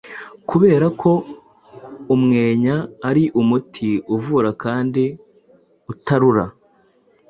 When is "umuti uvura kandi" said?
3.41-5.03